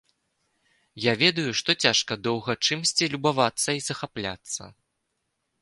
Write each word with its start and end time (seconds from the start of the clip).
Я 1.03 1.13
ведаю, 1.23 1.51
што 1.59 1.75
цяжка 1.87 2.13
доўга 2.29 2.57
чымсьці 2.65 3.11
любавацца 3.15 3.69
і 3.81 3.85
захапляцца. 3.89 4.63